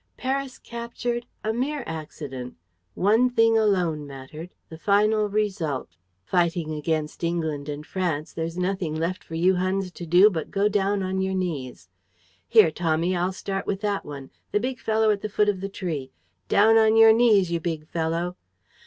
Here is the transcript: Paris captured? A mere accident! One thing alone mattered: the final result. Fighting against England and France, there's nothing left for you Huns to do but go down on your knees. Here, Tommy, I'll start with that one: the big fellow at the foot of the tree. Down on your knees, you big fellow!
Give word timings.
Paris 0.17 0.57
captured? 0.57 1.27
A 1.43 1.53
mere 1.53 1.83
accident! 1.85 2.55
One 2.95 3.29
thing 3.29 3.55
alone 3.55 4.07
mattered: 4.07 4.49
the 4.67 4.79
final 4.79 5.29
result. 5.29 5.89
Fighting 6.23 6.73
against 6.73 7.23
England 7.23 7.69
and 7.69 7.85
France, 7.85 8.33
there's 8.33 8.57
nothing 8.57 8.95
left 8.95 9.23
for 9.23 9.35
you 9.35 9.57
Huns 9.57 9.91
to 9.91 10.07
do 10.07 10.31
but 10.31 10.49
go 10.49 10.67
down 10.67 11.03
on 11.03 11.21
your 11.21 11.35
knees. 11.35 11.87
Here, 12.47 12.71
Tommy, 12.71 13.15
I'll 13.15 13.31
start 13.31 13.67
with 13.67 13.81
that 13.81 14.03
one: 14.03 14.31
the 14.51 14.59
big 14.59 14.79
fellow 14.79 15.11
at 15.11 15.21
the 15.21 15.29
foot 15.29 15.49
of 15.49 15.61
the 15.61 15.69
tree. 15.69 16.09
Down 16.49 16.77
on 16.79 16.97
your 16.97 17.13
knees, 17.13 17.51
you 17.51 17.59
big 17.59 17.85
fellow! 17.87 18.37